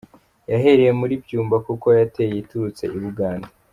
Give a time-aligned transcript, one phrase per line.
[0.51, 3.49] Yahereye muri Byumba kuko yateye iturutse i Bugande.